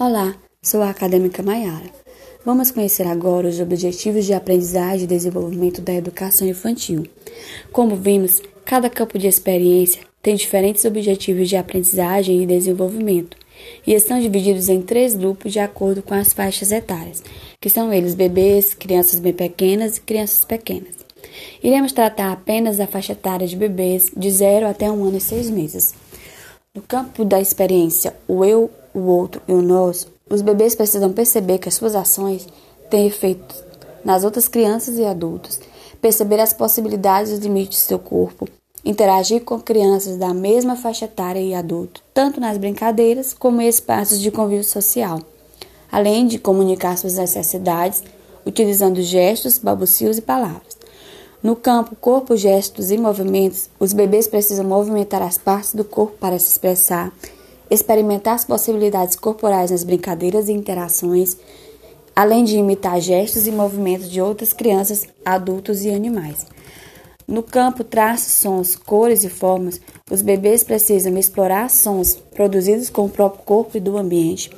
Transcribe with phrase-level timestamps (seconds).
[0.00, 1.90] Olá, sou a acadêmica Maiara.
[2.44, 7.04] Vamos conhecer agora os objetivos de aprendizagem e desenvolvimento da educação infantil.
[7.72, 13.36] Como vimos, cada campo de experiência tem diferentes objetivos de aprendizagem e desenvolvimento,
[13.84, 17.20] e estão divididos em três grupos de acordo com as faixas etárias,
[17.60, 20.94] que são eles bebês, crianças bem pequenas e crianças pequenas.
[21.60, 25.50] Iremos tratar apenas da faixa etária de bebês de 0 até 1 ano e 6
[25.50, 25.92] meses.
[26.72, 31.58] No campo da experiência, o eu, o outro e o nós, os bebês precisam perceber
[31.58, 32.46] que as suas ações
[32.90, 33.62] têm efeitos
[34.04, 35.60] nas outras crianças e adultos,
[36.00, 38.48] perceber as possibilidades e limites de seu corpo,
[38.84, 44.20] interagir com crianças da mesma faixa etária e adulto, tanto nas brincadeiras como em espaços
[44.20, 45.20] de convívio social,
[45.90, 48.02] além de comunicar suas necessidades
[48.46, 50.78] utilizando gestos, balbucios e palavras.
[51.42, 56.38] No campo corpo, gestos e movimentos, os bebês precisam movimentar as partes do corpo para
[56.38, 57.12] se expressar,
[57.70, 61.36] experimentar as possibilidades corporais nas brincadeiras e interações,
[62.14, 66.46] além de imitar gestos e movimentos de outras crianças, adultos e animais.
[67.26, 73.10] No campo traços, sons, cores e formas, os bebês precisam explorar sons produzidos com o
[73.10, 74.50] próprio corpo e do ambiente,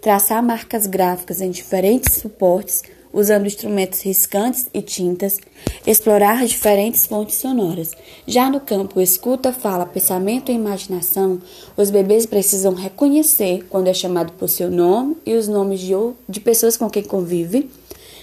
[0.00, 2.82] traçar marcas gráficas em diferentes suportes,
[3.14, 5.38] usando instrumentos riscantes e tintas,
[5.86, 7.92] explorar diferentes fontes sonoras.
[8.26, 11.40] Já no campo escuta, fala, pensamento e imaginação,
[11.76, 15.94] os bebês precisam reconhecer quando é chamado por seu nome e os nomes de,
[16.28, 17.70] de pessoas com quem convive,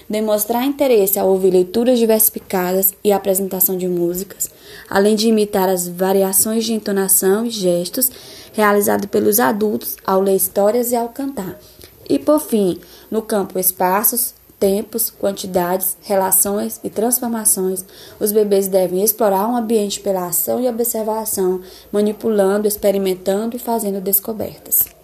[0.10, 4.52] demonstrar interesse ao ouvir leituras diversificadas e apresentação de músicas,
[4.90, 8.12] além de imitar as variações de entonação e gestos
[8.52, 11.58] realizados pelos adultos ao ler histórias e ao cantar.
[12.10, 12.78] E por fim,
[13.10, 17.84] no campo espaços, tempos, quantidades, relações e transformações,
[18.20, 25.01] os bebês devem explorar um ambiente pela ação e observação, manipulando, experimentando e fazendo descobertas.